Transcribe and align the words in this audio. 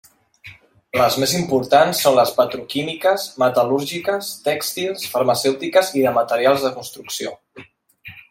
Les 0.99 1.17
més 1.23 1.33
importants 1.39 1.99
són 2.05 2.15
les 2.19 2.31
petroquímiques, 2.37 3.27
metal·lúrgiques, 3.43 4.31
tèxtils, 4.47 5.05
farmacèutiques 5.13 5.95
i 6.01 6.05
de 6.09 6.15
materials 6.19 6.65
de 6.69 6.73
construcció. 6.81 7.37